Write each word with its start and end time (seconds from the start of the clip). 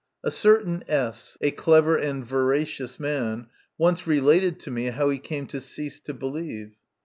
A 0.23 0.31
certain 0.31 0.83
S, 0.87 1.37
a 1.41 1.51
clever 1.51 1.95
and 1.95 2.25
veracious 2.25 2.99
man, 2.99 3.49
once 3.77 4.07
related 4.07 4.59
to 4.61 4.71
me 4.71 4.85
how 4.85 5.11
he 5.11 5.19
came 5.19 5.45
to 5.45 5.61
cease 5.61 5.99
to 5.99 6.13
believe. 6.15 6.75